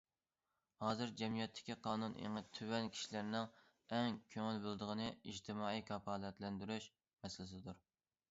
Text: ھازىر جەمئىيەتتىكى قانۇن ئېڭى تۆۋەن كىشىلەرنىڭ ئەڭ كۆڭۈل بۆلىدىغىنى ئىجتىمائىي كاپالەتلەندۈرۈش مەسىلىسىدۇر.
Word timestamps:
ھازىر 0.83 1.09
جەمئىيەتتىكى 1.17 1.75
قانۇن 1.87 2.15
ئېڭى 2.21 2.41
تۆۋەن 2.59 2.87
كىشىلەرنىڭ 2.95 3.45
ئەڭ 3.97 4.17
كۆڭۈل 4.35 4.57
بۆلىدىغىنى 4.65 5.09
ئىجتىمائىي 5.13 5.85
كاپالەتلەندۈرۈش 5.93 6.89
مەسىلىسىدۇر. 7.27 7.81